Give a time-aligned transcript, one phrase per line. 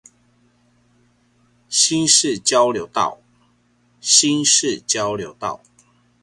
[1.69, 3.19] 新市交流道